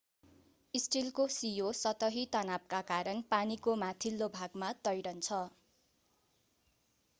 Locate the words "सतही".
1.79-2.23